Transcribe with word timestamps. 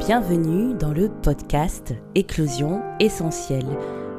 Bienvenue 0.00 0.72
dans 0.72 0.92
le 0.92 1.10
podcast 1.10 1.92
Éclosion 2.14 2.80
essentielle. 3.00 3.66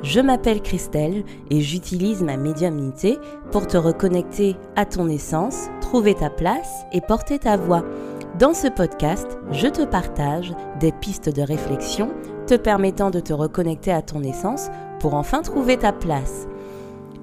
Je 0.04 0.20
m'appelle 0.20 0.62
Christelle 0.62 1.24
et 1.50 1.62
j'utilise 1.62 2.22
ma 2.22 2.38
médiumnité 2.38 3.18
pour 3.52 3.66
te 3.66 3.78
reconnecter 3.78 4.56
à 4.76 4.86
ton 4.86 5.10
essence, 5.10 5.70
trouver 5.82 6.14
ta 6.14 6.30
place 6.30 6.86
et 6.94 7.02
porter 7.02 7.40
ta 7.40 7.58
voix. 7.58 7.84
Dans 8.38 8.54
ce 8.54 8.68
podcast, 8.68 9.40
je 9.52 9.68
te 9.68 9.82
partage 9.82 10.54
des 10.80 10.92
pistes 10.92 11.30
de 11.30 11.42
réflexion 11.42 12.12
te 12.46 12.54
permettant 12.54 13.10
de 13.10 13.20
te 13.20 13.34
reconnecter 13.34 13.92
à 13.92 14.04
ton 14.04 14.22
essence 14.22 14.68
pour 15.00 15.16
enfin 15.16 15.42
trouver 15.42 15.78
ta 15.78 15.92
place. 15.92 16.48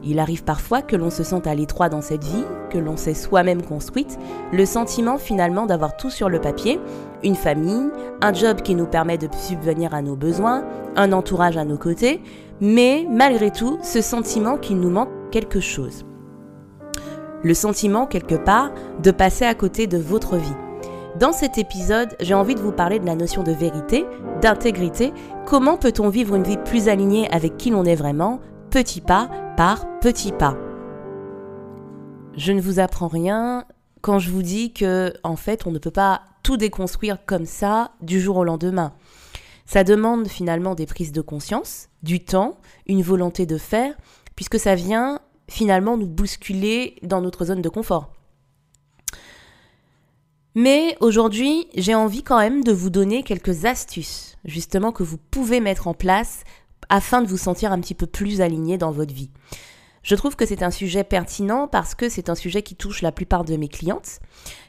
Il 0.05 0.21
arrive 0.21 0.45
parfois 0.45 0.81
que 0.81 0.95
l'on 0.95 1.11
se 1.11 1.25
sente 1.25 1.47
à 1.47 1.55
l'étroit 1.55 1.89
dans 1.89 2.01
cette 2.01 2.23
vie, 2.23 2.45
que 2.71 2.79
l'on 2.79 2.97
s'est 2.97 3.15
soi-même 3.15 3.63
construite, 3.63 4.17
le 4.53 4.65
sentiment 4.65 5.19
finalement 5.19 5.67
d'avoir 5.67 5.97
tout 5.97 6.11
sur 6.11 6.29
le 6.29 6.41
papier, 6.41 6.79
une 7.25 7.35
famille, 7.35 7.91
un 8.21 8.33
job 8.33 8.63
qui 8.63 8.77
nous 8.77 8.87
permet 8.87 9.19
de 9.19 9.29
subvenir 9.37 9.95
à 9.95 10.03
nos 10.03 10.15
besoins, 10.15 10.65
un 10.97 11.13
entourage 11.13 11.57
à 11.57 11.65
nos 11.65 11.79
côtés, 11.79 12.23
mais 12.61 13.07
malgré 13.11 13.51
tout, 13.51 13.79
ce 13.83 14.01
sentiment 14.01 14.57
qu'il 14.57 14.79
nous 14.79 14.91
manque 14.91 15.11
quelque 15.33 15.61
chose. 15.61 16.05
Le 17.43 17.55
sentiment, 17.55 18.07
quelque 18.07 18.35
part, 18.37 18.71
de 19.03 19.11
passer 19.11 19.45
à 19.45 19.55
côté 19.55 19.87
de 19.87 19.99
votre 19.99 20.37
vie. 20.37 20.57
Dans 21.19 21.33
cet 21.33 21.59
épisode, 21.59 22.15
j'ai 22.21 22.35
envie 22.35 22.55
de 22.55 22.61
vous 22.61 22.73
parler 22.73 23.01
de 23.01 23.07
la 23.07 23.17
notion 23.17 23.43
de 23.43 23.51
vérité, 23.51 24.07
d'intégrité, 24.41 25.13
comment 25.47 25.77
peut-on 25.77 26.09
vivre 26.09 26.37
une 26.37 26.45
vie 26.45 26.59
plus 26.59 26.89
alignée 26.89 27.29
avec 27.33 27.57
qui 27.57 27.71
l'on 27.71 27.85
est 27.85 27.97
vraiment, 27.97 28.41
petit 28.71 29.01
pas 29.01 29.29
par 29.59 29.99
petit 29.99 30.31
pas. 30.31 30.57
Je 32.37 32.53
ne 32.53 32.61
vous 32.61 32.79
apprends 32.79 33.09
rien 33.09 33.65
quand 34.03 34.21
je 34.21 34.31
vous 34.31 34.43
dis 34.43 34.73
que, 34.73 35.13
en 35.25 35.35
fait, 35.35 35.67
on 35.67 35.73
ne 35.73 35.81
peut 35.81 35.91
pas 35.91 36.23
tout 36.45 36.57
déconstruire 36.57 37.27
comme 37.27 37.45
ça 37.45 37.91
du 38.01 38.21
jour 38.21 38.37
au 38.37 38.45
lendemain. 38.45 38.93
Ça 39.67 39.83
demande 39.83 40.29
finalement 40.29 40.77
des 40.77 40.87
prises 40.87 41.11
de 41.11 41.21
conscience, 41.23 41.89
du 42.05 42.25
temps, 42.25 42.61
une 42.87 43.03
volonté 43.03 43.47
de 43.47 43.59
faire, 43.59 43.97
puisque 44.37 44.61
ça 44.61 44.77
vient 44.77 45.19
finalement 45.49 45.97
nous 45.97 46.07
bousculer 46.07 46.95
dans 47.03 47.21
notre 47.21 47.47
zone 47.47 47.61
de 47.61 47.69
confort. 47.69 48.13
Mais 50.55 50.97
aujourd'hui, 51.01 51.67
j'ai 51.75 51.97
envie 51.97 52.23
quand 52.23 52.39
même 52.39 52.63
de 52.63 52.71
vous 52.73 52.91
donner 52.91 53.25
quelques 53.25 53.65
astuces, 53.65 54.39
justement, 54.45 54.93
que 54.93 55.03
vous 55.03 55.19
pouvez 55.19 55.59
mettre 55.59 55.89
en 55.89 55.95
place 55.95 56.45
afin 56.89 57.23
de 57.23 57.27
vous 57.27 57.37
sentir 57.37 57.73
un 57.73 57.81
petit 57.81 57.95
peu 57.95 58.07
plus 58.07 58.41
aligné 58.41 58.79
dans 58.79 58.91
votre 58.91 59.15
vie. 59.15 59.31
Je 60.03 60.15
trouve 60.15 60.37
que 60.37 60.47
c'est 60.47 60.63
un 60.63 60.71
sujet 60.71 61.05
pertinent 61.05 61.69
parce 61.69 61.95
que 61.95 62.09
c'est 62.09 62.31
un 62.31 62.35
sujet 62.35 62.63
qui 62.63 62.77
touche 62.77 63.03
la 63.03 63.13
plupart 63.13 63.45
de 63.45 63.57
mes 63.57 63.69
clientes, 63.69 64.21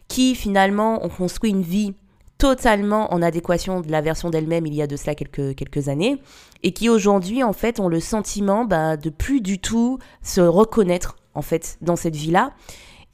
qui 0.08 0.36
finalement 0.36 1.06
ont 1.06 1.10
construit 1.10 1.52
une 1.52 1.62
vie 1.62 1.94
totalement 2.38 3.14
en 3.14 3.22
adéquation 3.22 3.82
de 3.82 3.92
la 3.92 4.02
version 4.02 4.30
d'elles-mêmes 4.30 4.66
il 4.66 4.74
y 4.74 4.82
a 4.82 4.88
de 4.88 4.96
cela 4.96 5.14
quelques, 5.14 5.56
quelques 5.56 5.90
années, 5.90 6.22
et 6.64 6.72
qui 6.72 6.90
aujourd'hui 6.90 7.44
en 7.44 7.54
fait 7.54 7.80
ont 7.80 7.90
le 7.90 8.00
sentiment 8.00 8.66
bah, 8.66 8.98
de 8.98 9.10
plus 9.10 9.42
du 9.42 9.60
tout 9.60 10.00
se 10.24 10.42
reconnaître 10.42 11.18
en 11.36 11.42
fait 11.42 11.78
dans 11.82 11.96
cette 11.96 12.16
vie-là, 12.16 12.54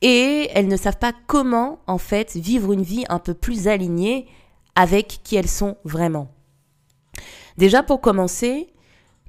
et 0.02 0.50
elles 0.54 0.68
ne 0.68 0.78
savent 0.78 1.00
pas 1.00 1.14
comment 1.28 1.80
en 1.88 1.98
fait 1.98 2.36
vivre 2.36 2.72
une 2.72 2.84
vie 2.84 3.06
un 3.10 3.20
peu 3.20 3.34
plus 3.34 3.68
alignée 3.68 4.28
avec 4.76 5.20
qui 5.24 5.36
elles 5.36 5.50
sont 5.50 5.78
vraiment. 5.84 6.28
Déjà 7.58 7.84
pour 7.84 8.02
commencer, 8.02 8.68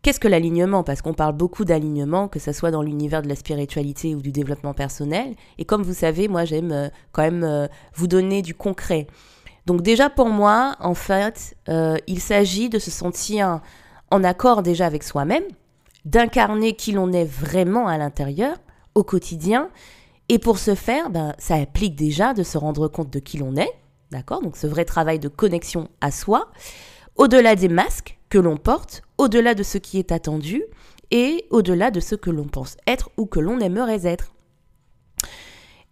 Qu'est-ce 0.07 0.21
que 0.21 0.29
l'alignement? 0.29 0.85
Parce 0.85 1.03
qu'on 1.03 1.15
parle 1.15 1.35
beaucoup 1.35 1.65
d'alignement, 1.65 2.29
que 2.29 2.39
ce 2.39 2.53
soit 2.53 2.71
dans 2.71 2.81
l'univers 2.81 3.23
de 3.23 3.29
la 3.29 3.35
spiritualité 3.35 4.15
ou 4.15 4.21
du 4.21 4.31
développement 4.31 4.73
personnel. 4.73 5.35
Et 5.59 5.65
comme 5.65 5.83
vous 5.83 5.95
savez, 5.95 6.29
moi 6.29 6.45
j'aime 6.45 6.71
euh, 6.71 6.89
quand 7.11 7.23
même 7.23 7.43
euh, 7.43 7.67
vous 7.93 8.07
donner 8.07 8.41
du 8.41 8.55
concret. 8.55 9.09
Donc 9.67 9.83
déjà 9.83 10.09
pour 10.09 10.29
moi, 10.29 10.77
en 10.79 10.95
fait, 10.95 11.57
euh, 11.69 11.97
il 12.07 12.21
s'agit 12.21 12.69
de 12.69 12.79
se 12.79 12.93
sentir 12.93 13.61
en 14.13 14.23
accord 14.23 14.63
déjà 14.63 14.87
avec 14.87 15.03
soi-même, 15.03 15.43
d'incarner 16.05 16.77
qui 16.77 16.93
l'on 16.93 17.13
est 17.13 17.25
vraiment 17.25 17.89
à 17.89 17.99
l'intérieur, 17.99 18.59
au 18.95 19.03
quotidien. 19.03 19.71
Et 20.29 20.39
pour 20.39 20.61
ce 20.61 20.77
faire, 20.77 21.11
ben, 21.11 21.35
ça 21.39 21.57
implique 21.57 21.97
déjà 21.97 22.33
de 22.33 22.45
se 22.45 22.57
rendre 22.57 22.87
compte 22.87 23.11
de 23.11 23.19
qui 23.19 23.39
l'on 23.39 23.57
est, 23.57 23.73
d'accord? 24.13 24.41
Donc 24.41 24.57
ce 24.57 24.69
vrai 24.69 24.85
travail 24.85 25.19
de 25.19 25.27
connexion 25.27 25.89
à 26.01 26.13
soi, 26.13 26.49
au-delà 27.17 27.57
des 27.57 27.69
masques 27.69 28.19
que 28.29 28.39
l'on 28.39 28.57
porte, 28.57 29.03
au-delà 29.19 29.55
de 29.55 29.63
ce 29.63 29.79
qui 29.79 29.99
est 29.99 30.13
attendu 30.13 30.63
et 31.11 31.47
au-delà 31.51 31.91
de 31.91 32.01
ce 32.01 32.15
que 32.15 32.31
l'on 32.31 32.47
pense 32.47 32.77
être 32.87 33.11
ou 33.17 33.27
que 33.27 33.41
l'on 33.41 33.61
aimerait 33.61 34.07
être. 34.07 34.33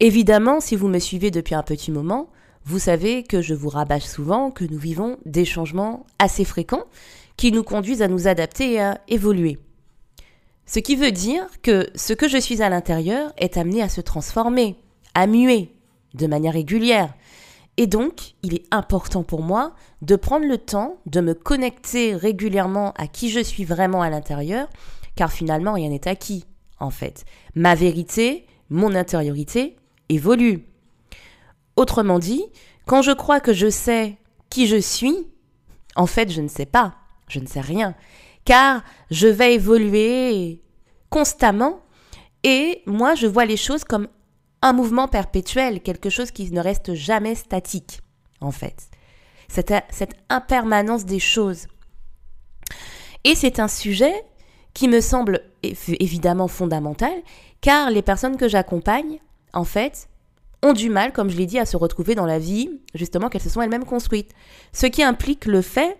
Évidemment, 0.00 0.60
si 0.60 0.76
vous 0.76 0.88
me 0.88 0.98
suivez 0.98 1.30
depuis 1.30 1.54
un 1.54 1.62
petit 1.62 1.92
moment, 1.92 2.30
vous 2.64 2.78
savez 2.78 3.22
que 3.22 3.42
je 3.42 3.54
vous 3.54 3.68
rabâche 3.68 4.04
souvent 4.04 4.50
que 4.50 4.64
nous 4.64 4.78
vivons 4.78 5.18
des 5.24 5.44
changements 5.44 6.06
assez 6.18 6.44
fréquents 6.44 6.84
qui 7.36 7.52
nous 7.52 7.62
conduisent 7.62 8.02
à 8.02 8.08
nous 8.08 8.26
adapter 8.26 8.72
et 8.72 8.80
à 8.80 9.00
évoluer. 9.08 9.58
Ce 10.66 10.78
qui 10.78 10.96
veut 10.96 11.12
dire 11.12 11.46
que 11.62 11.88
ce 11.94 12.12
que 12.12 12.28
je 12.28 12.38
suis 12.38 12.62
à 12.62 12.70
l'intérieur 12.70 13.32
est 13.36 13.56
amené 13.56 13.82
à 13.82 13.88
se 13.88 14.00
transformer, 14.00 14.76
à 15.14 15.26
muer, 15.26 15.70
de 16.14 16.26
manière 16.26 16.54
régulière, 16.54 17.12
et 17.76 17.86
donc, 17.86 18.34
il 18.42 18.54
est 18.54 18.66
important 18.70 19.24
pour 19.24 19.42
moi 19.42 19.74
de 20.02 20.16
prendre 20.16 20.46
le 20.46 20.58
temps 20.58 20.98
de 21.06 21.20
me 21.20 21.34
connecter 21.34 22.14
régulièrement 22.14 22.92
à 22.92 23.08
qui 23.08 23.30
je 23.30 23.40
suis 23.40 23.64
vraiment 23.64 24.02
à 24.02 24.10
l'intérieur, 24.10 24.68
car 25.16 25.32
finalement, 25.32 25.72
rien 25.72 25.88
n'est 25.88 26.06
acquis, 26.06 26.44
en 26.78 26.90
fait. 26.90 27.24
Ma 27.54 27.74
vérité, 27.74 28.46
mon 28.70 28.94
intériorité 28.94 29.76
évolue. 30.08 30.66
Autrement 31.76 32.20
dit, 32.20 32.44
quand 32.86 33.02
je 33.02 33.10
crois 33.10 33.40
que 33.40 33.52
je 33.52 33.70
sais 33.70 34.18
qui 34.50 34.68
je 34.68 34.80
suis, 34.80 35.28
en 35.96 36.06
fait, 36.06 36.30
je 36.30 36.40
ne 36.40 36.48
sais 36.48 36.66
pas, 36.66 36.94
je 37.28 37.40
ne 37.40 37.46
sais 37.46 37.60
rien, 37.60 37.94
car 38.44 38.82
je 39.10 39.26
vais 39.26 39.54
évoluer 39.54 40.62
constamment 41.10 41.80
et 42.44 42.82
moi, 42.86 43.14
je 43.14 43.26
vois 43.26 43.46
les 43.46 43.56
choses 43.56 43.84
comme 43.84 44.06
un 44.64 44.72
mouvement 44.72 45.08
perpétuel, 45.08 45.82
quelque 45.82 46.08
chose 46.08 46.30
qui 46.30 46.50
ne 46.50 46.60
reste 46.60 46.94
jamais 46.94 47.34
statique, 47.34 48.00
en 48.40 48.50
fait. 48.50 48.88
Cette, 49.48 49.74
cette 49.90 50.14
impermanence 50.30 51.04
des 51.04 51.18
choses. 51.18 51.66
Et 53.24 53.34
c'est 53.34 53.60
un 53.60 53.68
sujet 53.68 54.24
qui 54.72 54.88
me 54.88 55.02
semble 55.02 55.42
évidemment 55.62 56.48
fondamental, 56.48 57.12
car 57.60 57.90
les 57.90 58.00
personnes 58.00 58.38
que 58.38 58.48
j'accompagne, 58.48 59.18
en 59.52 59.64
fait, 59.64 60.08
ont 60.62 60.72
du 60.72 60.88
mal, 60.88 61.12
comme 61.12 61.28
je 61.28 61.36
l'ai 61.36 61.46
dit, 61.46 61.58
à 61.58 61.66
se 61.66 61.76
retrouver 61.76 62.14
dans 62.14 62.24
la 62.24 62.38
vie, 62.38 62.80
justement, 62.94 63.28
qu'elles 63.28 63.42
se 63.42 63.50
sont 63.50 63.60
elles-mêmes 63.60 63.84
construites. 63.84 64.32
Ce 64.72 64.86
qui 64.86 65.02
implique 65.02 65.44
le 65.44 65.60
fait 65.60 65.98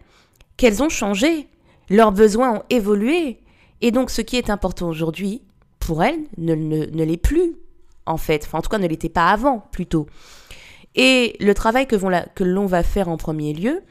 qu'elles 0.57 0.83
ont 0.83 0.89
changé, 0.89 1.51
leurs 1.91 2.13
besoins 2.13 2.55
ont 2.55 2.63
évolué, 2.71 3.41
et 3.83 3.91
donc 3.91 4.09
ce 4.09 4.23
qui 4.23 4.37
est 4.37 4.49
important 4.49 4.89
aujourd'hui, 4.89 5.43
pour 5.81 6.03
elles, 6.03 6.25
ne, 6.39 6.87
l'est 6.87 7.19
plus 7.19 7.57
en 8.07 8.17
fait. 8.17 8.49
En 8.53 8.63
tout 8.63 8.69
cas, 8.69 8.79
ne 8.79 8.87
l'était 8.87 9.09
pas 9.09 9.31
avant, 9.31 9.61
plutôt. 9.73 10.07
Et 10.95 11.37
le 11.41 11.55
travail 11.55 11.87
que, 11.87 11.97
l'on 12.45 12.67
va 12.67 12.83
faire 12.83 13.09
en 13.09 13.17
premier 13.17 13.53
lieu, 13.53 13.83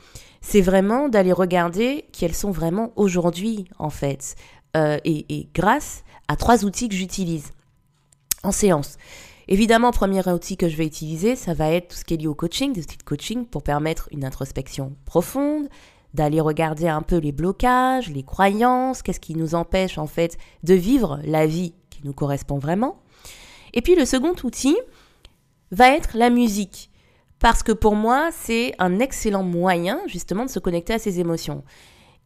c'est 0.41 0.61
vraiment 0.61 1.09
d'aller 1.09 1.31
regarder 1.31 2.05
qui 2.11 2.25
elles 2.25 2.35
sont 2.35 2.51
vraiment 2.51 2.91
aujourd'hui, 2.95 3.65
en 3.79 3.89
fait. 3.89 4.35
Euh, 4.75 4.97
et, 5.03 5.49
grâce 5.53 6.03
à 6.27 6.35
trois 6.35 6.65
outils 6.65 6.89
que 6.89 6.95
j'utilise 6.95 7.51
en 8.43 8.51
séance. 8.51 8.97
Évidemment, 9.47 9.91
premier 9.91 10.27
outil 10.29 10.55
que 10.55 10.69
je 10.69 10.77
vais 10.77 10.85
utiliser, 10.85 11.35
ça 11.35 11.53
va 11.53 11.69
être 11.69 11.89
tout 11.89 11.97
ce 11.97 12.05
qui 12.05 12.13
est 12.13 12.17
lié 12.17 12.27
au 12.27 12.35
coaching, 12.35 12.71
des 12.71 12.81
outils 12.81 12.97
de 12.97 13.03
coaching 13.03 13.45
pour 13.45 13.61
permettre 13.61 14.07
une 14.11 14.23
introspection 14.23 14.95
profonde, 15.05 15.67
d'aller 16.13 16.39
regarder 16.39 16.87
un 16.87 17.01
peu 17.01 17.17
les 17.17 17.33
blocages, 17.33 18.09
les 18.09 18.23
croyances, 18.23 19.01
qu'est-ce 19.01 19.19
qui 19.19 19.35
nous 19.35 19.55
empêche 19.55 19.97
en 19.97 20.07
fait 20.07 20.37
de 20.63 20.73
vivre 20.73 21.19
la 21.23 21.45
vie 21.45 21.73
qui 21.89 22.01
nous 22.05 22.13
correspond 22.13 22.57
vraiment. 22.57 23.02
Et 23.73 23.81
puis 23.81 23.95
le 23.95 24.05
second 24.05 24.35
outil 24.43 24.77
va 25.71 25.89
être 25.89 26.11
la 26.15 26.29
musique. 26.29 26.89
Parce 27.39 27.63
que 27.63 27.71
pour 27.71 27.95
moi, 27.95 28.29
c'est 28.31 28.73
un 28.79 28.99
excellent 28.99 29.43
moyen 29.43 29.99
justement 30.07 30.45
de 30.45 30.49
se 30.49 30.59
connecter 30.59 30.93
à 30.93 30.99
ses 30.99 31.19
émotions. 31.19 31.63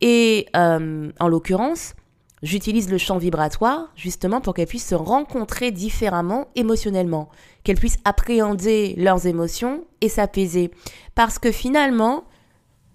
Et 0.01 0.47
euh, 0.55 1.11
en 1.19 1.27
l'occurrence, 1.27 1.95
j'utilise 2.43 2.89
le 2.91 2.97
chant 2.97 3.17
vibratoire 3.17 3.91
justement 3.95 4.41
pour 4.41 4.53
qu'elles 4.53 4.67
puissent 4.67 4.89
se 4.89 4.95
rencontrer 4.95 5.71
différemment 5.71 6.49
émotionnellement, 6.55 7.29
qu'elles 7.63 7.79
puissent 7.79 7.97
appréhender 8.05 8.93
leurs 8.97 9.25
émotions 9.25 9.85
et 10.01 10.09
s'apaiser. 10.09 10.69
Parce 11.15 11.39
que 11.39 11.51
finalement, 11.51 12.25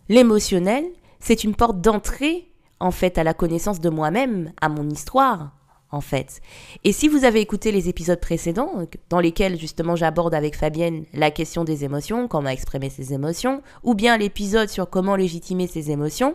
l'émotionnel, 0.09 0.85
c'est 1.19 1.43
une 1.45 1.57
porte 1.57 1.81
d'entrée 1.81 2.53
en 2.79 2.91
fait 2.91 3.19
à 3.19 3.25
la 3.25 3.35
connaissance 3.35 3.81
de 3.81 3.91
moi-même, 3.91 4.53
à 4.61 4.69
mon 4.69 4.89
histoire, 4.91 5.53
en 5.93 6.01
fait. 6.01 6.41
Et 6.85 6.93
si 6.93 7.07
vous 7.07 7.25
avez 7.25 7.41
écouté 7.41 7.71
les 7.71 7.89
épisodes 7.89 8.21
précédents, 8.21 8.87
dans 9.11 9.21
lesquels 9.21 9.61
justement 9.61 9.95
j'aborde 9.95 10.35
avec 10.35 10.57
Fabienne 10.57 11.05
la 11.13 11.31
question 11.31 11.65
des 11.65 11.85
émotions, 11.85 12.27
comment 12.29 12.49
exprimer 12.49 12.91
ses 12.91 13.13
émotions, 13.13 13.63
ou 13.85 13.95
bien 13.95 14.17
l'épisode 14.17 14.69
sur 14.69 14.91
comment 14.91 15.15
légitimer 15.15 15.67
ses 15.67 15.91
émotions, 15.91 16.35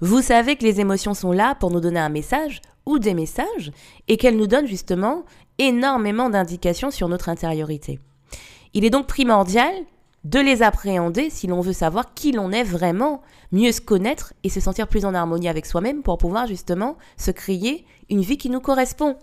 vous 0.00 0.22
savez 0.22 0.56
que 0.56 0.64
les 0.64 0.80
émotions 0.80 1.14
sont 1.14 1.32
là 1.32 1.54
pour 1.54 1.70
nous 1.70 1.80
donner 1.80 2.00
un 2.00 2.08
message 2.08 2.60
ou 2.86 2.98
des 2.98 3.14
messages, 3.14 3.72
et 4.08 4.16
qu'elles 4.16 4.36
nous 4.36 4.46
donnent 4.46 4.66
justement 4.66 5.24
énormément 5.58 6.28
d'indications 6.28 6.90
sur 6.90 7.08
notre 7.08 7.28
intériorité. 7.28 7.98
Il 8.74 8.84
est 8.84 8.90
donc 8.90 9.06
primordial 9.06 9.72
de 10.24 10.38
les 10.38 10.62
appréhender 10.62 11.28
si 11.30 11.46
l'on 11.46 11.60
veut 11.60 11.72
savoir 11.72 12.14
qui 12.14 12.32
l'on 12.32 12.50
est 12.50 12.64
vraiment, 12.64 13.22
mieux 13.52 13.72
se 13.72 13.80
connaître 13.80 14.32
et 14.42 14.48
se 14.48 14.60
sentir 14.60 14.88
plus 14.88 15.04
en 15.04 15.14
harmonie 15.14 15.48
avec 15.48 15.66
soi-même 15.66 16.02
pour 16.02 16.18
pouvoir 16.18 16.46
justement 16.46 16.96
se 17.16 17.30
créer 17.30 17.84
une 18.10 18.20
vie 18.20 18.38
qui 18.38 18.50
nous 18.50 18.60
correspond. 18.60 19.16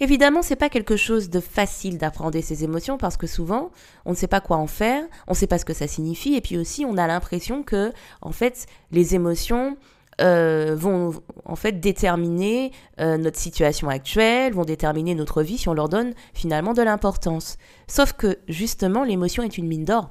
Évidemment, 0.00 0.42
c'est 0.42 0.56
pas 0.56 0.68
quelque 0.68 0.96
chose 0.96 1.30
de 1.30 1.38
facile 1.38 1.96
d'apprendre 1.96 2.40
ces 2.40 2.64
émotions 2.64 2.98
parce 2.98 3.16
que 3.16 3.28
souvent, 3.28 3.70
on 4.04 4.10
ne 4.10 4.16
sait 4.16 4.26
pas 4.26 4.40
quoi 4.40 4.56
en 4.56 4.66
faire, 4.66 5.04
on 5.28 5.32
ne 5.32 5.36
sait 5.36 5.46
pas 5.46 5.58
ce 5.58 5.64
que 5.64 5.74
ça 5.74 5.86
signifie 5.86 6.34
et 6.34 6.40
puis 6.40 6.58
aussi 6.58 6.84
on 6.84 6.96
a 6.96 7.06
l'impression 7.06 7.62
que 7.62 7.92
en 8.20 8.32
fait, 8.32 8.66
les 8.90 9.14
émotions 9.14 9.76
euh, 10.20 10.74
vont 10.76 11.12
en 11.44 11.56
fait 11.56 11.80
déterminer 11.80 12.72
euh, 13.00 13.16
notre 13.16 13.38
situation 13.38 13.88
actuelle, 13.88 14.52
vont 14.52 14.64
déterminer 14.64 15.14
notre 15.14 15.42
vie 15.42 15.56
si 15.56 15.68
on 15.68 15.74
leur 15.74 15.88
donne 15.88 16.14
finalement 16.34 16.74
de 16.74 16.82
l'importance. 16.82 17.56
Sauf 17.86 18.12
que 18.12 18.38
justement, 18.48 19.04
l'émotion 19.04 19.42
est 19.42 19.56
une 19.56 19.68
mine 19.68 19.84
d'or. 19.84 20.10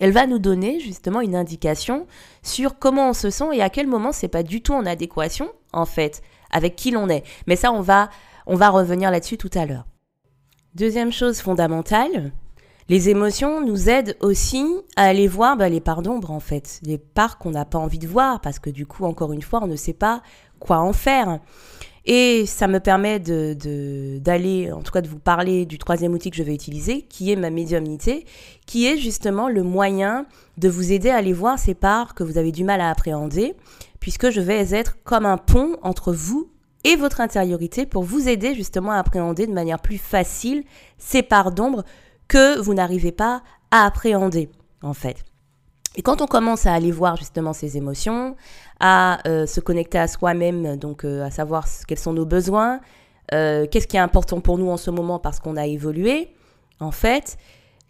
Elle 0.00 0.12
va 0.12 0.26
nous 0.26 0.38
donner 0.38 0.78
justement 0.80 1.20
une 1.20 1.34
indication 1.34 2.06
sur 2.42 2.78
comment 2.78 3.10
on 3.10 3.12
se 3.14 3.30
sent 3.30 3.48
et 3.54 3.62
à 3.62 3.70
quel 3.70 3.86
moment 3.86 4.12
c'est 4.12 4.28
pas 4.28 4.42
du 4.42 4.60
tout 4.60 4.74
en 4.74 4.86
adéquation 4.86 5.50
en 5.72 5.86
fait 5.86 6.22
avec 6.50 6.76
qui 6.76 6.90
l'on 6.90 7.08
est. 7.08 7.24
Mais 7.46 7.56
ça, 7.56 7.72
on 7.72 7.80
va 7.80 8.10
on 8.48 8.56
va 8.56 8.70
revenir 8.70 9.10
là-dessus 9.10 9.36
tout 9.36 9.50
à 9.54 9.66
l'heure. 9.66 9.84
Deuxième 10.74 11.12
chose 11.12 11.40
fondamentale, 11.40 12.32
les 12.88 13.10
émotions 13.10 13.64
nous 13.64 13.90
aident 13.90 14.16
aussi 14.20 14.64
à 14.96 15.04
aller 15.04 15.28
voir 15.28 15.58
bah, 15.58 15.68
les 15.68 15.80
parts 15.80 16.00
d'ombre 16.00 16.30
en 16.30 16.40
fait, 16.40 16.80
les 16.82 16.96
parts 16.96 17.36
qu'on 17.36 17.50
n'a 17.50 17.66
pas 17.66 17.78
envie 17.78 17.98
de 17.98 18.08
voir 18.08 18.40
parce 18.40 18.58
que 18.58 18.70
du 18.70 18.86
coup, 18.86 19.04
encore 19.04 19.34
une 19.34 19.42
fois, 19.42 19.60
on 19.62 19.66
ne 19.66 19.76
sait 19.76 19.92
pas 19.92 20.22
quoi 20.58 20.78
en 20.78 20.94
faire. 20.94 21.40
Et 22.06 22.46
ça 22.46 22.68
me 22.68 22.80
permet 22.80 23.20
de, 23.20 24.18
d'aller, 24.18 24.72
en 24.72 24.80
tout 24.80 24.92
cas 24.92 25.02
de 25.02 25.08
vous 25.08 25.18
parler 25.18 25.66
du 25.66 25.76
troisième 25.76 26.14
outil 26.14 26.30
que 26.30 26.38
je 26.38 26.42
vais 26.42 26.54
utiliser, 26.54 27.02
qui 27.02 27.30
est 27.30 27.36
ma 27.36 27.50
médiumnité, 27.50 28.24
qui 28.64 28.86
est 28.86 28.96
justement 28.96 29.50
le 29.50 29.62
moyen 29.62 30.24
de 30.56 30.70
vous 30.70 30.90
aider 30.90 31.10
à 31.10 31.16
aller 31.16 31.34
voir 31.34 31.58
ces 31.58 31.74
parts 31.74 32.14
que 32.14 32.24
vous 32.24 32.38
avez 32.38 32.50
du 32.50 32.64
mal 32.64 32.80
à 32.80 32.88
appréhender, 32.88 33.56
puisque 34.00 34.30
je 34.30 34.40
vais 34.40 34.74
être 34.74 34.96
comme 35.04 35.26
un 35.26 35.36
pont 35.36 35.76
entre 35.82 36.12
vous 36.12 36.50
et 36.84 36.96
votre 36.96 37.20
intériorité 37.20 37.86
pour 37.86 38.02
vous 38.02 38.28
aider 38.28 38.54
justement 38.54 38.92
à 38.92 38.98
appréhender 38.98 39.46
de 39.46 39.52
manière 39.52 39.80
plus 39.80 39.98
facile 39.98 40.64
ces 40.96 41.22
parts 41.22 41.52
d'ombre 41.52 41.84
que 42.28 42.58
vous 42.60 42.74
n'arrivez 42.74 43.12
pas 43.12 43.42
à 43.70 43.84
appréhender, 43.84 44.50
en 44.82 44.94
fait. 44.94 45.24
Et 45.96 46.02
quand 46.02 46.22
on 46.22 46.26
commence 46.26 46.66
à 46.66 46.74
aller 46.74 46.92
voir 46.92 47.16
justement 47.16 47.52
ces 47.52 47.76
émotions, 47.76 48.36
à 48.78 49.18
euh, 49.26 49.46
se 49.46 49.60
connecter 49.60 49.98
à 49.98 50.06
soi-même, 50.06 50.76
donc 50.76 51.04
euh, 51.04 51.24
à 51.24 51.30
savoir 51.30 51.66
quels 51.88 51.98
sont 51.98 52.12
nos 52.12 52.26
besoins, 52.26 52.80
euh, 53.34 53.66
qu'est-ce 53.66 53.88
qui 53.88 53.96
est 53.96 54.00
important 54.00 54.40
pour 54.40 54.58
nous 54.58 54.70
en 54.70 54.76
ce 54.76 54.90
moment 54.90 55.18
parce 55.18 55.40
qu'on 55.40 55.56
a 55.56 55.66
évolué, 55.66 56.28
en 56.78 56.92
fait, 56.92 57.36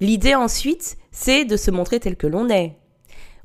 l'idée 0.01 0.35
ensuite, 0.35 0.97
c'est 1.11 1.45
de 1.45 1.57
se 1.57 1.71
montrer 1.71 2.01
tel 2.01 2.17
que 2.17 2.27
l'on 2.27 2.49
est. 2.49 2.78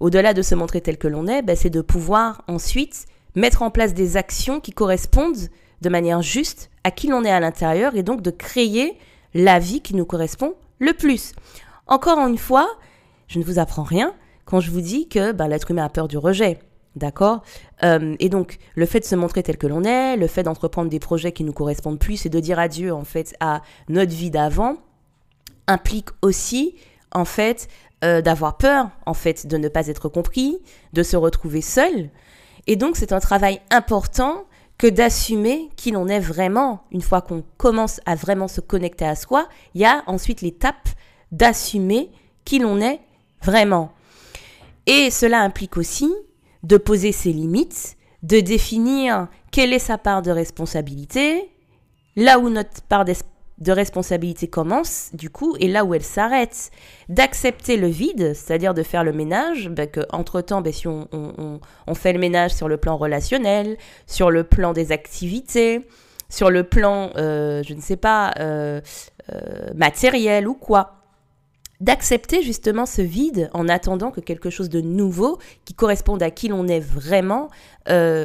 Au-delà 0.04 0.34
de 0.34 0.42
se 0.42 0.54
montrer 0.54 0.82
tel 0.82 0.98
que 0.98 1.08
l'on 1.08 1.28
est, 1.28 1.44
ben, 1.44 1.56
c'est 1.56 1.70
de 1.70 1.80
pouvoir 1.80 2.44
ensuite 2.50 3.06
mettre 3.36 3.62
en 3.62 3.72
place 3.72 3.94
des 3.94 4.18
actions 4.18 4.60
qui 4.60 4.74
correspondent 4.74 5.48
de 5.80 5.90
manière 5.90 6.22
juste 6.22 6.70
à 6.84 6.92
qui 6.92 7.08
l'on 7.08 7.24
est 7.24 7.32
à 7.32 7.40
l'intérieur 7.40 7.96
et 7.96 8.04
donc 8.04 8.22
de 8.22 8.30
créer 8.30 8.98
la 9.34 9.60
vie 9.60 9.80
qui 9.80 9.96
nous 9.96 10.04
correspond 10.04 10.56
le 10.80 10.92
plus. 10.92 11.32
Encore 11.88 12.20
une 12.20 12.38
fois, 12.38 12.68
je 13.30 13.40
ne 13.40 13.46
vous 13.46 13.60
apprends 13.60 13.84
rien 13.84 14.14
quand 14.44 14.60
je 14.60 14.72
vous 14.72 14.82
dis 14.82 15.08
que 15.08 15.32
ben, 15.32 15.48
l'être 15.48 15.72
humain 15.72 15.86
a 15.86 15.90
peur 15.90 16.10
du 16.10 16.18
rejet. 16.18 16.60
D'accord? 16.98 17.42
Euh, 17.84 18.18
Et 18.20 18.28
donc, 18.28 18.58
le 18.76 18.86
fait 18.86 19.00
de 19.00 19.06
se 19.06 19.16
montrer 19.16 19.42
tel 19.42 19.58
que 19.58 19.68
l'on 19.68 19.86
est, 19.86 20.18
le 20.18 20.28
fait 20.28 20.44
d'entreprendre 20.44 20.90
des 20.90 21.00
projets 21.00 21.32
qui 21.32 21.46
nous 21.46 21.54
correspondent 21.54 21.98
plus 21.98 22.26
et 22.26 22.30
de 22.30 22.42
dire 22.42 22.60
adieu, 22.60 22.94
en 22.94 23.06
fait, 23.06 23.36
à 23.40 23.62
notre 23.88 24.12
vie 24.12 24.32
d'avant, 24.32 24.76
implique 25.66 26.10
aussi, 26.22 26.76
en 27.14 27.24
fait, 27.24 27.70
euh, 28.04 28.22
d'avoir 28.22 28.58
peur, 28.58 28.90
en 29.06 29.14
fait, 29.14 29.48
de 29.48 29.58
ne 29.58 29.70
pas 29.70 29.88
être 29.88 30.10
compris, 30.10 30.60
de 30.94 31.04
se 31.04 31.16
retrouver 31.16 31.62
seul. 31.62 32.10
Et 32.68 32.76
donc, 32.76 32.98
c'est 32.98 33.14
un 33.14 33.20
travail 33.20 33.62
important 33.70 34.46
que 34.78 34.88
d'assumer 34.88 35.70
qui 35.76 35.92
l'on 35.92 36.08
est 36.08 36.20
vraiment. 36.20 36.84
Une 36.92 37.02
fois 37.02 37.22
qu'on 37.22 37.44
commence 37.58 38.02
à 38.06 38.16
vraiment 38.16 38.48
se 38.48 38.62
connecter 38.62 39.06
à 39.06 39.16
soi, 39.16 39.48
il 39.74 39.82
y 39.82 39.86
a 39.86 40.04
ensuite 40.08 40.42
l'étape 40.42 40.90
d'assumer 41.32 42.12
qui 42.46 42.60
l'on 42.60 42.82
est 42.82 43.00
vraiment. 43.42 43.92
Et 44.86 45.10
cela 45.10 45.40
implique 45.40 45.78
aussi 45.78 46.14
de 46.64 46.78
poser 46.78 47.12
ses 47.12 47.32
limites, 47.32 47.98
de 48.22 48.40
définir 48.40 49.28
quelle 49.52 49.74
est 49.74 49.80
sa 49.80 49.98
part 49.98 50.22
de 50.22 50.32
responsabilité, 50.32 51.50
là 52.16 52.40
où 52.40 52.50
notre 52.50 52.82
part 52.84 53.06
de 53.64 53.72
responsabilité 53.72 54.48
commence, 54.48 55.10
du 55.14 55.30
coup, 55.30 55.56
et 55.60 55.68
là 55.68 55.86
où 55.86 55.94
elle 55.94 56.04
s'arrête. 56.04 56.70
D'accepter 57.10 57.78
le 57.78 57.88
vide, 57.88 58.34
c'est-à-dire 58.34 58.74
de 58.74 58.84
faire 58.84 59.04
le 59.04 59.14
ménage, 59.14 59.70
ben 59.70 59.88
que, 59.88 60.02
entre-temps, 60.12 60.62
ben, 60.62 60.74
si 60.74 60.88
on, 60.88 61.08
on, 61.12 61.96
fait 61.96 62.14
le 62.14 62.20
ménage 62.20 62.54
sur 62.54 62.68
le 62.68 62.78
plan 62.78 62.98
relationnel, 62.98 63.78
sur 64.06 64.30
le 64.32 64.44
plan 64.44 64.74
des 64.74 64.92
activités, 64.92 65.88
sur 66.30 66.50
le 66.50 66.64
plan, 66.64 67.12
euh, 67.16 67.64
je 67.64 67.74
ne 67.74 67.82
sais 67.82 67.96
pas, 67.96 68.34
euh, 68.40 68.82
euh, 69.32 69.72
matériel 69.76 70.48
ou 70.48 70.56
quoi, 70.56 70.96
d'accepter 71.80 72.44
justement 72.44 72.86
ce 72.86 73.02
vide 73.02 73.50
en 73.54 73.70
attendant 73.70 74.12
que 74.12 74.20
quelque 74.20 74.50
chose 74.50 74.70
de 74.70 74.82
nouveau, 74.82 75.40
qui 75.64 75.74
corresponde 75.74 76.22
à 76.22 76.32
qui 76.32 76.50
l'on 76.50 76.68
est 76.68 76.82
vraiment, 76.82 77.50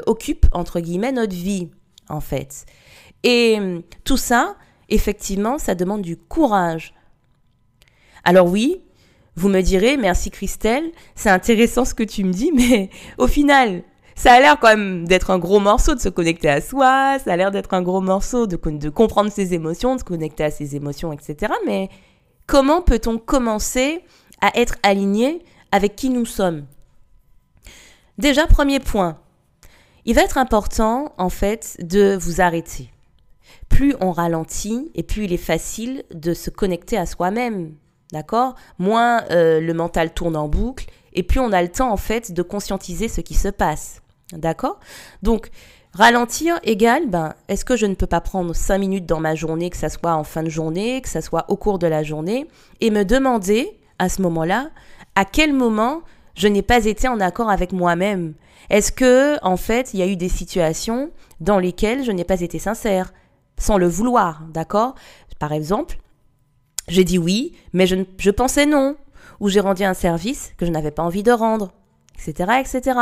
occupe, 0.07 0.47
entre 0.53 0.81
guillemets, 0.81 1.13
notre 1.13 1.35
vie, 1.35 1.69
en 2.09 2.21
fait. 2.21 2.67
Et 3.23 3.59
tout 4.05 4.17
ça, 4.17 4.57
effectivement, 4.89 5.59
ça 5.59 5.75
demande 5.75 6.03
du 6.03 6.17
courage. 6.17 6.95
Alors 8.25 8.47
oui, 8.49 8.83
vous 9.37 9.49
me 9.49 9.61
direz, 9.61 9.97
merci 9.97 10.31
Christelle, 10.31 10.91
c'est 11.15 11.31
intéressant 11.31 11.85
ce 11.85 11.95
que 11.95 12.03
tu 12.03 12.25
me 12.25 12.33
dis, 12.33 12.51
mais 12.55 12.91
au 13.19 13.27
final, 13.27 13.83
ça 14.15 14.33
a 14.33 14.41
l'air 14.41 14.59
quand 14.59 14.69
même 14.69 15.07
d'être 15.07 15.31
un 15.31 15.39
gros 15.39 15.61
morceau 15.61 15.95
de 15.95 16.01
se 16.01 16.09
connecter 16.09 16.49
à 16.49 16.61
soi, 16.61 17.19
ça 17.21 17.33
a 17.33 17.37
l'air 17.37 17.51
d'être 17.51 17.73
un 17.73 17.83
gros 17.83 18.01
morceau 18.01 18.47
de, 18.47 18.57
de 18.57 18.89
comprendre 18.89 19.31
ses 19.31 19.55
émotions, 19.55 19.95
de 19.95 20.01
se 20.01 20.05
connecter 20.05 20.45
à 20.45 20.51
ses 20.51 20.75
émotions, 20.75 21.13
etc. 21.13 21.53
Mais 21.67 21.89
comment 22.47 22.83
peut-on 22.83 23.19
commencer 23.19 24.03
à 24.41 24.59
être 24.59 24.77
aligné 24.83 25.45
avec 25.71 25.95
qui 25.95 26.11
nous 26.11 26.27
sommes? 26.27 26.67
Déjà, 28.19 28.49
premier 28.49 28.81
point, 28.81 29.19
il 30.05 30.17
va 30.17 30.23
être 30.23 30.39
important 30.39 31.13
en 31.17 31.29
fait 31.29 31.77
de 31.81 32.17
vous 32.21 32.41
arrêter 32.41 32.91
plus 33.79 33.95
on 34.01 34.11
ralentit 34.11 34.91
et 34.97 35.05
plus 35.05 35.27
il 35.27 35.33
est 35.33 35.37
facile 35.37 36.03
de 36.13 36.35
se 36.35 36.51
connecter 36.51 36.99
à 36.99 37.07
soi-même. 37.07 37.75
D'accord? 38.11 38.57
Moins 38.81 39.23
euh, 39.31 39.61
le 39.61 39.73
mental 39.73 40.13
tourne 40.13 40.35
en 40.35 40.49
boucle 40.49 40.87
et 41.13 41.23
plus 41.23 41.39
on 41.39 41.53
a 41.53 41.63
le 41.63 41.69
temps 41.69 41.93
en 41.93 41.97
fait 41.97 42.33
de 42.33 42.43
conscientiser 42.43 43.07
ce 43.07 43.21
qui 43.21 43.35
se 43.35 43.47
passe. 43.47 44.03
D'accord? 44.33 44.81
Donc, 45.23 45.51
ralentir 45.93 46.59
égale, 46.65 47.09
ben, 47.09 47.35
est-ce 47.47 47.65
que 47.65 47.77
je 47.77 47.87
ne 47.87 47.95
peux 47.95 48.09
pas 48.09 48.21
prendre 48.21 48.53
5 48.53 48.79
minutes 48.79 49.07
dans 49.07 49.21
ma 49.21 49.37
journée, 49.37 49.71
que 49.71 49.77
ça 49.77 49.91
soit 49.91 50.15
en 50.15 50.25
fin 50.25 50.43
de 50.43 50.51
journée, 50.51 51.01
que 51.01 51.09
ça 51.09 51.23
soit 51.23 51.45
au 51.47 51.55
cours 51.55 51.79
de 51.79 51.87
la 51.87 52.03
journée, 52.03 52.49
et 52.81 52.91
me 52.91 53.05
demander 53.05 53.79
à 54.01 54.09
ce 54.09 54.23
moment-là, 54.23 54.71
à 55.15 55.25
quel 55.25 55.53
moment 55.53 56.03
je 56.35 56.49
n'ai 56.49 56.63
pas 56.63 56.85
été 56.85 57.07
en 57.07 57.21
accord 57.21 57.49
avec 57.49 57.71
moi-même? 57.71 58.35
Est-ce 58.71 58.91
que, 58.91 59.39
en 59.45 59.57
fait, 59.57 59.95
il 59.95 60.01
y 60.01 60.03
a 60.03 60.09
eu 60.09 60.17
des 60.17 60.29
situations 60.29 61.13
dans 61.39 61.61
lesquelles 61.61 62.03
je 62.03 62.11
n'ai 62.11 62.25
pas 62.25 62.41
été 62.41 62.59
sincère? 62.59 63.13
Sans 63.59 63.79
le 63.79 63.87
vouloir, 63.87 64.43
d'accord? 64.51 64.95
Par 65.39 65.53
exemple, 65.53 65.99
j'ai 66.89 67.05
dit 67.05 67.19
oui, 67.19 67.55
mais 67.73 67.87
je, 67.87 68.31
pensais 68.31 68.67
non, 68.67 68.97
ou 69.41 69.49
j'ai 69.49 69.61
rendu 69.61 69.85
un 69.85 69.95
service 69.95 70.53
que 70.57 70.67
je 70.67 70.71
n'avais 70.71 70.91
pas 70.91 71.03
envie 71.03 71.23
de 71.23 71.33
rendre, 71.33 71.73
etc., 72.17 72.61
etc. 72.61 72.99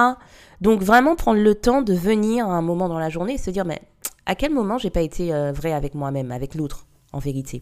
Donc 0.61 0.83
vraiment 0.83 1.17
prendre 1.17 1.41
le 1.41 1.55
temps 1.55 1.83
de 1.83 1.95
venir 1.95 2.49
à 2.49 2.55
un 2.55 2.63
moment 2.63 2.89
dans 2.89 2.99
la 2.99 3.09
journée 3.09 3.35
et 3.35 3.39
se 3.39 3.51
dire, 3.51 3.65
mais 3.65 3.81
à 4.27 4.35
quel 4.35 4.53
moment 4.53 4.79
j'ai 4.79 4.91
pas 4.91 5.03
été 5.03 5.33
euh, 5.33 5.53
vrai 5.53 5.73
avec 5.73 5.95
moi-même, 5.95 6.33
avec 6.33 6.55
l'autre, 6.55 6.87
en 7.13 7.19
vérité, 7.19 7.61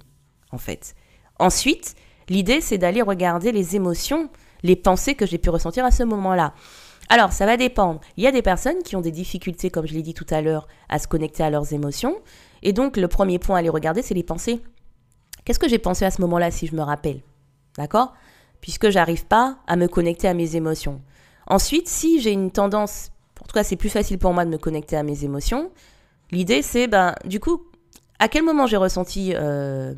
en 0.50 0.58
fait? 0.58 0.94
Ensuite, 1.38 1.94
l'idée 2.28 2.60
c'est 2.60 2.78
d'aller 2.78 3.02
regarder 3.02 3.52
les 3.52 3.76
émotions, 3.76 4.28
les 4.62 4.76
pensées 4.76 5.14
que 5.14 5.26
j'ai 5.26 5.38
pu 5.38 5.50
ressentir 5.50 5.84
à 5.84 5.90
ce 5.90 6.02
moment-là. 6.04 6.54
Alors, 7.08 7.32
ça 7.32 7.46
va 7.46 7.56
dépendre. 7.56 8.00
Il 8.16 8.24
y 8.24 8.26
a 8.26 8.32
des 8.32 8.42
personnes 8.42 8.82
qui 8.82 8.96
ont 8.96 9.00
des 9.00 9.10
difficultés, 9.10 9.70
comme 9.70 9.86
je 9.86 9.92
l'ai 9.92 10.02
dit 10.02 10.14
tout 10.14 10.26
à 10.30 10.40
l'heure, 10.40 10.66
à 10.88 10.98
se 10.98 11.06
connecter 11.06 11.42
à 11.42 11.50
leurs 11.50 11.72
émotions. 11.72 12.16
Et 12.64 12.72
donc, 12.72 12.96
le 12.96 13.06
premier 13.06 13.38
point 13.38 13.56
à 13.56 13.58
aller 13.60 13.68
regarder, 13.68 14.02
c'est 14.02 14.14
les 14.14 14.22
pensées. 14.22 14.60
Qu'est-ce 15.44 15.58
que 15.58 15.68
j'ai 15.68 15.78
pensé 15.78 16.04
à 16.04 16.10
ce 16.10 16.20
moment-là, 16.22 16.50
si 16.50 16.66
je 16.66 16.74
me 16.74 16.82
rappelle? 16.82 17.20
D'accord? 17.76 18.14
Puisque 18.60 18.88
j'arrive 18.88 19.26
pas 19.26 19.58
à 19.66 19.76
me 19.76 19.86
connecter 19.86 20.26
à 20.26 20.34
mes 20.34 20.56
émotions. 20.56 21.02
Ensuite, 21.46 21.86
si 21.86 22.20
j'ai 22.20 22.32
une 22.32 22.50
tendance, 22.50 23.10
en 23.40 23.44
tout 23.44 23.52
cas, 23.52 23.62
c'est 23.62 23.76
plus 23.76 23.90
facile 23.90 24.18
pour 24.18 24.32
moi 24.32 24.46
de 24.46 24.50
me 24.50 24.56
connecter 24.56 24.96
à 24.96 25.02
mes 25.02 25.24
émotions, 25.24 25.70
l'idée, 26.30 26.62
c'est, 26.62 26.88
ben, 26.88 27.14
du 27.26 27.38
coup, 27.38 27.62
à 28.18 28.28
quel 28.28 28.42
moment 28.42 28.66
j'ai 28.66 28.78
ressenti 28.78 29.32
euh, 29.34 29.94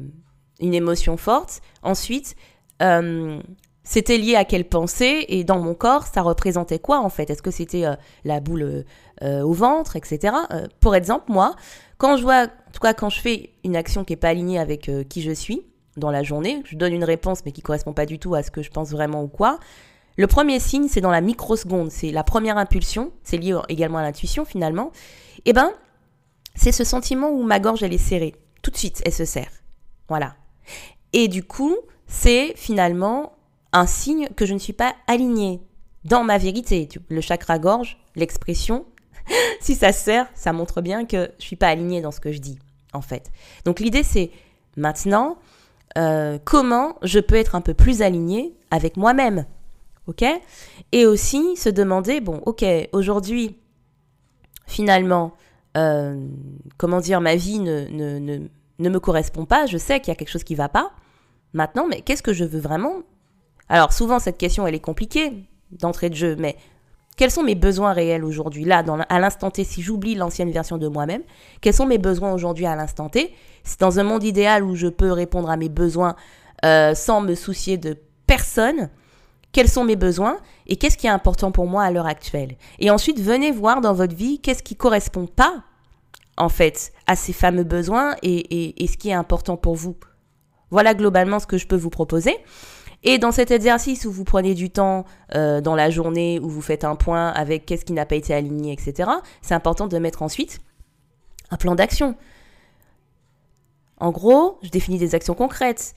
une 0.59 0.75
émotion 0.75 1.17
forte? 1.17 1.61
Ensuite, 1.83 2.35
euh, 2.83 3.41
c'était 3.87 4.19
lié 4.19 4.35
à 4.35 4.45
quelle 4.45 4.69
pensée 4.69 5.25
et 5.29 5.45
dans 5.45 5.61
mon 5.61 5.75
corps, 5.75 6.09
ça 6.09 6.21
représentait 6.21 6.81
quoi 6.81 6.99
en 6.99 7.09
fait? 7.09 7.31
Est-ce 7.31 7.41
que 7.41 7.53
c'était 7.53 7.87
euh, 7.87 7.95
la 8.25 8.41
boule 8.41 8.85
euh, 9.23 9.43
au 9.43 9.53
ventre, 9.53 9.95
etc. 9.95 10.35
Euh, 10.51 10.67
pour 10.81 10.97
exemple, 10.97 11.27
moi, 11.31 11.55
quand 11.97 12.17
je 12.17 12.23
vois, 12.23 12.49
en 12.49 12.73
tout 12.73 12.81
cas 12.81 12.95
quand 12.95 13.11
je 13.11 13.21
fais 13.21 13.51
une 13.63 13.77
action 13.77 14.05
qui 14.05 14.13
n'est 14.13 14.19
pas 14.19 14.31
alignée 14.31 14.59
avec 14.59 14.91
qui 15.09 15.23
je 15.23 15.31
suis, 15.31 15.63
dans 15.97 16.11
la 16.11 16.25
journée, 16.25 16.63
je 16.65 16.75
donne 16.75 16.93
une 16.93 17.05
réponse 17.05 17.45
mais 17.47 17.53
qui 17.53 17.63
correspond 17.63 17.93
pas 17.93 18.07
du 18.07 18.19
tout 18.19 18.35
à 18.35 18.43
ce 18.43 18.51
que 18.51 18.61
je 18.61 18.71
pense 18.71 18.91
vraiment 18.91 19.23
ou 19.23 19.29
quoi. 19.29 19.61
Le 20.17 20.27
premier 20.27 20.59
signe, 20.59 20.89
c'est 20.89 21.01
dans 21.01 21.13
la 21.13 21.21
microseconde, 21.21 21.93
c'est 21.93 22.11
la 22.11 22.25
première 22.25 22.59
impulsion, 22.59 23.13
c'est 23.23 23.37
lié 23.37 23.57
également 23.69 23.99
à 23.99 24.03
l'intuition 24.03 24.45
finalement. 24.45 24.91
Et 25.45 25.51
eh 25.51 25.53
ben, 25.53 25.71
c'est 26.57 26.73
ce 26.73 26.83
sentiment 26.83 27.31
où 27.31 27.45
ma 27.45 27.61
gorge 27.61 27.85
elle 27.85 27.95
est 27.95 27.99
serrée. 27.99 28.35
Tout 28.63 28.73
de 28.73 28.77
suite, 28.77 29.01
elle 29.07 29.13
se 29.13 29.25
serre. 29.25 29.51
Voilà. 30.09 30.35
Et 31.13 31.29
du 31.29 31.45
coup, 31.45 31.77
c'est 32.09 32.53
finalement 32.57 33.36
un 33.77 33.87
signe 33.87 34.29
que 34.37 34.47
je 34.47 34.55
ne 34.55 34.59
suis 34.59 34.73
pas 34.73 34.95
alignée 35.07 35.61
dans 36.05 36.25
ma 36.25 36.39
vérité. 36.39 36.89
Le 37.09 37.21
chakra 37.21 37.59
gorge, 37.59 37.99
l'expression, 38.15 38.87
si 39.61 39.75
ça 39.75 39.93
sert, 39.93 40.29
ça 40.35 40.53
montre 40.53 40.81
bien 40.81 41.05
que 41.05 41.31
je 41.39 41.45
suis 41.45 41.57
pas 41.57 41.69
alignée 41.69 42.01
dans 42.01 42.13
ce 42.13 42.21
que 42.21 42.33
je 42.33 42.39
dis, 42.39 42.59
en 42.93 43.03
fait. 43.03 43.31
Donc 43.65 43.81
l'idée, 43.81 44.03
c'est 44.03 44.31
maintenant, 44.77 45.39
euh, 45.99 46.39
comment 46.45 46.97
je 47.03 47.21
peux 47.21 47.35
être 47.35 47.55
un 47.55 47.61
peu 47.61 47.75
plus 47.75 48.03
alignée 48.03 48.55
avec 48.71 48.97
moi-même, 48.97 49.45
ok? 50.07 50.25
Et 50.93 51.07
aussi 51.07 51.57
se 51.57 51.69
demander, 51.69 52.21
bon, 52.21 52.41
ok, 52.47 52.65
aujourd'hui, 52.93 53.59
finalement, 54.67 55.35
euh, 55.77 56.27
comment 56.79 57.01
dire, 57.01 57.21
ma 57.21 57.37
vie 57.37 57.59
ne, 57.59 57.89
ne, 57.89 58.19
ne, 58.19 58.49
ne 58.79 58.89
me 58.89 59.01
correspond 59.01 59.45
pas, 59.45 59.67
je 59.67 59.77
sais 59.77 60.01
qu'il 60.01 60.09
y 60.09 60.13
a 60.13 60.15
quelque 60.17 60.31
chose 60.31 60.45
qui 60.45 60.55
va 60.55 60.71
pas. 60.71 60.93
Maintenant, 61.53 61.87
mais 61.89 62.01
qu'est-ce 62.01 62.23
que 62.23 62.33
je 62.33 62.45
veux 62.45 62.61
vraiment 62.61 63.03
Alors 63.69 63.93
souvent, 63.93 64.19
cette 64.19 64.39
question, 64.39 64.67
elle 64.67 64.75
est 64.75 64.81
compliquée 64.81 65.33
d'entrée 65.73 66.11
de 66.11 66.15
jeu, 66.15 66.37
mais 66.39 66.57
quels 67.17 67.31
sont 67.31 67.43
mes 67.43 67.55
besoins 67.55 67.93
réels 67.93 68.25
aujourd'hui, 68.25 68.65
là, 68.65 68.85
à 69.09 69.19
l'instant 69.19 69.51
T, 69.51 69.65
si 69.65 69.83
j'oublie 69.83 70.15
l'ancienne 70.15 70.51
version 70.51 70.77
de 70.77 70.87
moi-même 70.87 71.23
Quels 71.63 71.73
sont 71.73 71.87
mes 71.87 71.99
besoins 71.99 72.33
aujourd'hui 72.33 72.67
à 72.67 72.77
l'instant 72.77 73.09
T? 73.09 73.35
C'est 73.65 73.81
dans 73.81 73.99
un 73.99 74.03
monde 74.03 74.23
idéal 74.23 74.63
où 74.63 74.75
je 74.75 74.87
peux 74.87 75.11
répondre 75.13 75.51
à 75.51 75.57
mes 75.57 75.71
besoins 75.71 76.15
euh, 76.65 76.95
sans 76.95 77.23
me 77.23 77.35
soucier 77.35 77.79
de 77.79 77.97
personne. 78.27 78.91
Quels 79.53 79.69
sont 79.69 79.85
mes 79.85 79.97
besoins 79.97 80.37
et 80.67 80.77
qu'est-ce 80.77 80.99
qui 80.99 81.07
est 81.07 81.11
important 81.11 81.51
pour 81.53 81.67
moi 81.67 81.85
à 81.85 81.91
l'heure 81.91 82.07
actuelle? 82.07 82.57
Et 82.79 82.91
ensuite, 82.91 83.19
venez 83.19 83.51
voir 83.51 83.81
dans 83.81 83.95
votre 83.95 84.15
vie 84.15 84.39
qu'est-ce 84.39 84.63
qui 84.63 84.77
correspond 84.77 85.27
pas, 85.27 85.63
en 86.37 86.51
fait, 86.51 86.93
à 87.07 87.17
ces 87.17 87.33
fameux 87.33 87.65
besoins 87.65 88.15
et 88.23 88.87
ce 88.87 88.97
qui 88.99 89.09
est 89.09 89.15
important 89.15 89.57
pour 89.57 89.75
vous. 89.75 89.97
Voilà 90.71 90.95
globalement 90.95 91.39
ce 91.39 91.47
que 91.47 91.57
je 91.57 91.67
peux 91.67 91.77
vous 91.77 91.91
proposer. 91.91 92.37
Et 93.03 93.19
dans 93.19 93.33
cet 93.33 93.51
exercice 93.51 94.05
où 94.05 94.11
vous 94.11 94.25
prenez 94.25 94.55
du 94.55 94.71
temps 94.71 95.05
euh, 95.35 95.61
dans 95.61 95.75
la 95.75 95.91
journée, 95.91 96.41
où 96.41 96.49
vous 96.49 96.63
faites 96.63 96.85
un 96.85 96.97
point 96.97 97.29
avec 97.29 97.67
qu'est-ce 97.67 97.85
qui 97.85 97.93
n'a 97.93 98.07
pas 98.07 98.17
été 98.17 98.35
aligné, 98.35 98.73
etc., 98.73 99.11
c'est 99.43 99.55
important 99.55 99.87
de 99.87 99.99
mettre 99.99 100.23
ensuite 100.23 100.61
un 101.51 101.57
plan 101.57 101.75
d'action. 101.75 102.17
En 103.99 104.11
gros, 104.11 104.59
je 104.63 104.71
définis 104.71 104.99
des 104.99 105.15
actions 105.15 105.35
concrètes. 105.35 105.95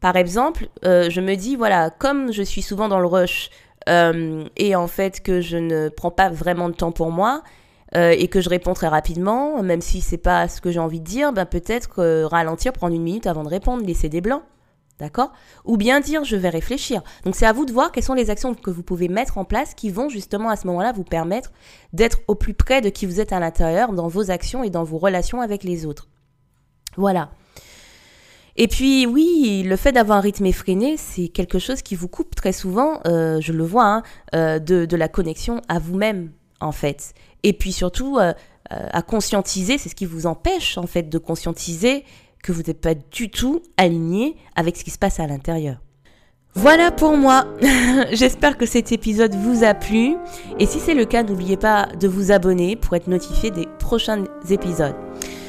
Par 0.00 0.16
exemple, 0.16 0.68
euh, 0.84 1.08
je 1.08 1.20
me 1.20 1.36
dis, 1.36 1.56
voilà, 1.56 1.90
comme 1.90 2.32
je 2.32 2.42
suis 2.42 2.62
souvent 2.62 2.88
dans 2.88 3.00
le 3.00 3.06
rush 3.06 3.50
euh, 3.88 4.44
et 4.56 4.74
en 4.74 4.88
fait 4.88 5.22
que 5.22 5.40
je 5.40 5.56
ne 5.56 5.88
prends 5.88 6.10
pas 6.10 6.30
vraiment 6.30 6.68
de 6.68 6.74
temps 6.74 6.92
pour 6.92 7.10
moi, 7.10 7.42
et 7.96 8.26
que 8.26 8.40
je 8.40 8.48
réponds 8.48 8.74
très 8.74 8.88
rapidement, 8.88 9.62
même 9.62 9.80
si 9.80 10.00
c'est 10.00 10.18
pas 10.18 10.48
ce 10.48 10.60
que 10.60 10.72
j'ai 10.72 10.80
envie 10.80 10.98
de 10.98 11.04
dire, 11.04 11.32
ben 11.32 11.46
peut-être 11.46 12.24
ralentir, 12.24 12.72
prendre 12.72 12.92
une 12.92 13.04
minute 13.04 13.28
avant 13.28 13.44
de 13.44 13.48
répondre, 13.48 13.86
laisser 13.86 14.08
des 14.08 14.20
blancs. 14.20 14.42
D'accord? 15.00 15.32
Ou 15.64 15.76
bien 15.76 16.00
dire 16.00 16.24
je 16.24 16.36
vais 16.36 16.48
réfléchir. 16.48 17.02
Donc 17.24 17.34
c'est 17.34 17.46
à 17.46 17.52
vous 17.52 17.64
de 17.64 17.72
voir 17.72 17.90
quelles 17.90 18.04
sont 18.04 18.14
les 18.14 18.30
actions 18.30 18.54
que 18.54 18.70
vous 18.70 18.84
pouvez 18.84 19.08
mettre 19.08 19.38
en 19.38 19.44
place 19.44 19.74
qui 19.74 19.90
vont 19.90 20.08
justement 20.08 20.50
à 20.50 20.56
ce 20.56 20.68
moment-là 20.68 20.92
vous 20.92 21.02
permettre 21.02 21.50
d'être 21.92 22.20
au 22.28 22.36
plus 22.36 22.54
près 22.54 22.80
de 22.80 22.90
qui 22.90 23.04
vous 23.04 23.20
êtes 23.20 23.32
à 23.32 23.40
l'intérieur 23.40 23.92
dans 23.92 24.06
vos 24.06 24.30
actions 24.30 24.62
et 24.62 24.70
dans 24.70 24.84
vos 24.84 24.98
relations 24.98 25.40
avec 25.40 25.64
les 25.64 25.84
autres. 25.84 26.08
Voilà. 26.96 27.30
Et 28.56 28.68
puis 28.68 29.06
oui, 29.06 29.64
le 29.66 29.76
fait 29.76 29.90
d'avoir 29.90 30.18
un 30.18 30.20
rythme 30.20 30.46
effréné, 30.46 30.96
c'est 30.96 31.28
quelque 31.28 31.58
chose 31.58 31.82
qui 31.82 31.96
vous 31.96 32.08
coupe 32.08 32.36
très 32.36 32.52
souvent, 32.52 33.00
euh, 33.06 33.40
je 33.40 33.52
le 33.52 33.64
vois, 33.64 33.86
hein, 33.86 34.02
euh, 34.34 34.58
de, 34.60 34.96
la 34.96 35.08
connexion 35.08 35.60
à 35.68 35.80
vous-même 35.80 36.30
en 36.60 36.70
fait. 36.70 37.14
Et 37.42 37.52
puis 37.52 37.72
surtout 37.72 38.18
euh, 38.18 38.32
à 38.70 39.02
conscientiser, 39.02 39.76
c'est 39.76 39.88
ce 39.88 39.96
qui 39.96 40.06
vous 40.06 40.26
empêche 40.26 40.78
en 40.78 40.86
fait 40.86 41.08
de 41.08 41.18
conscientiser 41.18 42.04
que 42.44 42.52
vous 42.52 42.62
n'êtes 42.64 42.80
pas 42.80 42.94
du 42.94 43.30
tout 43.30 43.62
aligné 43.76 44.36
avec 44.54 44.76
ce 44.76 44.84
qui 44.84 44.90
se 44.90 44.98
passe 44.98 45.18
à 45.18 45.26
l'intérieur. 45.26 45.78
Voilà 46.54 46.92
pour 46.92 47.16
moi. 47.16 47.46
J'espère 48.12 48.56
que 48.56 48.66
cet 48.66 48.92
épisode 48.92 49.34
vous 49.34 49.64
a 49.64 49.74
plu. 49.74 50.14
Et 50.60 50.66
si 50.66 50.78
c'est 50.78 50.94
le 50.94 51.06
cas, 51.06 51.24
n'oubliez 51.24 51.56
pas 51.56 51.88
de 51.98 52.06
vous 52.06 52.30
abonner 52.30 52.76
pour 52.76 52.94
être 52.94 53.08
notifié 53.08 53.50
des 53.50 53.66
prochains 53.80 54.24
épisodes. 54.48 54.94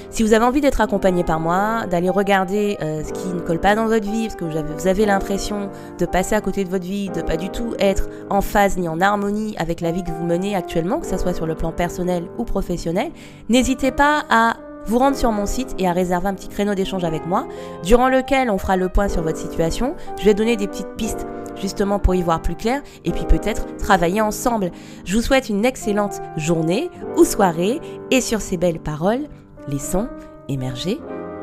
Si 0.09 0.23
vous 0.23 0.31
avez 0.31 0.45
envie 0.45 0.61
d'être 0.61 0.79
accompagné 0.79 1.25
par 1.25 1.41
moi, 1.41 1.85
d'aller 1.87 2.09
regarder 2.09 2.77
euh, 2.81 3.03
ce 3.03 3.11
qui 3.11 3.27
ne 3.27 3.41
colle 3.41 3.59
pas 3.59 3.75
dans 3.75 3.87
votre 3.87 4.09
vie, 4.09 4.27
parce 4.27 4.35
que 4.35 4.45
vous 4.45 4.87
avez, 4.87 5.05
l'impression 5.05 5.69
de 5.99 6.05
passer 6.05 6.35
à 6.35 6.41
côté 6.41 6.63
de 6.63 6.69
votre 6.69 6.85
vie, 6.85 7.09
de 7.09 7.21
pas 7.21 7.35
du 7.35 7.49
tout 7.49 7.73
être 7.77 8.07
en 8.29 8.39
phase 8.39 8.77
ni 8.77 8.87
en 8.87 9.01
harmonie 9.01 9.53
avec 9.57 9.81
la 9.81 9.91
vie 9.91 10.05
que 10.05 10.11
vous 10.11 10.23
menez 10.23 10.55
actuellement, 10.55 11.01
que 11.01 11.05
ce 11.05 11.17
soit 11.17 11.33
sur 11.33 11.45
le 11.45 11.55
plan 11.55 11.73
personnel 11.73 12.23
ou 12.37 12.45
professionnel, 12.45 13.11
n'hésitez 13.49 13.91
pas 13.91 14.23
à 14.29 14.55
vous 14.87 14.99
rendre 14.99 15.17
sur 15.17 15.31
mon 15.31 15.45
site 15.45 15.75
et 15.79 15.87
à 15.87 15.93
réserver 15.93 16.27
un 16.27 16.33
petit 16.33 16.49
créneau 16.49 16.75
d'échange 16.75 17.03
avec 17.03 17.25
moi, 17.25 17.47
durant 17.83 18.09
lequel 18.09 18.49
on 18.49 18.57
fera 18.57 18.77
le 18.77 18.89
point 18.89 19.07
sur 19.07 19.21
votre 19.21 19.37
situation. 19.37 19.95
Je 20.19 20.25
vais 20.25 20.33
donner 20.33 20.57
des 20.57 20.67
petites 20.67 20.95
pistes 20.97 21.25
justement 21.55 21.99
pour 21.99 22.15
y 22.15 22.21
voir 22.21 22.41
plus 22.41 22.55
clair 22.55 22.81
et 23.05 23.11
puis 23.11 23.25
peut-être 23.25 23.77
travailler 23.77 24.21
ensemble. 24.21 24.71
Je 25.05 25.15
vous 25.15 25.21
souhaite 25.21 25.49
une 25.49 25.65
excellente 25.65 26.21
journée 26.37 26.89
ou 27.15 27.23
soirée 27.23 27.79
et 28.11 28.21
sur 28.21 28.41
ces 28.41 28.57
belles 28.57 28.79
paroles, 28.79 29.27
laissons 29.67 30.07
émerger 30.47 30.99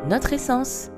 notre 0.09 0.33
essence. 0.33 0.92